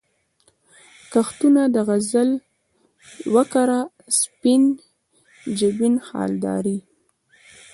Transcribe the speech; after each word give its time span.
کښتونه 1.13 1.61
د 1.73 1.75
غزل 1.87 2.29
وکره، 3.35 3.79
سپین 4.19 4.63
جبین 5.57 5.95
خالدارې 6.07 6.77